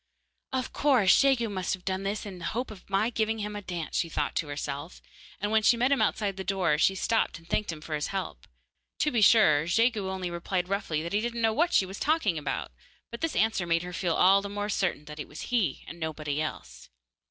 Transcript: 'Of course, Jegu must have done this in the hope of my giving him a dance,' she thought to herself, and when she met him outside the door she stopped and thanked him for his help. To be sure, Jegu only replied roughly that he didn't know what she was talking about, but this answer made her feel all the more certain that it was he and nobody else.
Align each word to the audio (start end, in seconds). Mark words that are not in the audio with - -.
'Of 0.51 0.73
course, 0.73 1.15
Jegu 1.21 1.47
must 1.47 1.75
have 1.75 1.85
done 1.85 2.01
this 2.01 2.25
in 2.25 2.39
the 2.39 2.45
hope 2.57 2.71
of 2.71 2.89
my 2.89 3.11
giving 3.11 3.37
him 3.37 3.55
a 3.55 3.61
dance,' 3.61 3.95
she 3.95 4.09
thought 4.09 4.35
to 4.37 4.47
herself, 4.47 4.99
and 5.39 5.51
when 5.51 5.61
she 5.61 5.77
met 5.77 5.91
him 5.91 6.01
outside 6.01 6.37
the 6.37 6.43
door 6.43 6.79
she 6.79 6.95
stopped 6.95 7.37
and 7.37 7.47
thanked 7.47 7.71
him 7.71 7.81
for 7.81 7.93
his 7.93 8.07
help. 8.07 8.47
To 8.97 9.11
be 9.11 9.21
sure, 9.21 9.67
Jegu 9.67 10.09
only 10.09 10.31
replied 10.31 10.69
roughly 10.69 11.03
that 11.03 11.13
he 11.13 11.21
didn't 11.21 11.43
know 11.43 11.53
what 11.53 11.71
she 11.71 11.85
was 11.85 11.99
talking 11.99 12.39
about, 12.39 12.71
but 13.11 13.21
this 13.21 13.35
answer 13.35 13.67
made 13.67 13.83
her 13.83 13.93
feel 13.93 14.15
all 14.15 14.41
the 14.41 14.49
more 14.49 14.69
certain 14.69 15.05
that 15.05 15.19
it 15.19 15.27
was 15.27 15.51
he 15.53 15.83
and 15.87 15.99
nobody 15.99 16.41
else. 16.41 16.89